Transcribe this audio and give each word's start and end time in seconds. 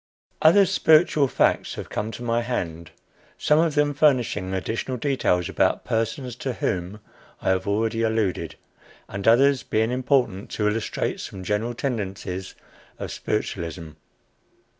Other 0.41 0.65
"spiritual" 0.65 1.27
facts 1.27 1.75
have 1.75 1.91
come 1.91 2.09
to 2.13 2.23
my 2.23 2.41
hand, 2.41 2.89
some 3.37 3.59
of 3.59 3.75
them 3.75 3.93
furnishing 3.93 4.51
additional 4.51 4.97
details 4.97 5.47
about 5.47 5.85
persons 5.85 6.35
to 6.37 6.53
whom 6.53 6.99
I 7.39 7.49
have 7.49 7.67
already 7.67 8.01
alluded, 8.01 8.55
and 9.07 9.27
others 9.27 9.61
being 9.61 9.91
important 9.91 10.49
to 10.53 10.67
illustrate 10.67 11.19
some 11.19 11.43
general 11.43 11.75
tendencies 11.75 12.55
of 12.97 13.11
spiritualism. 13.11 13.91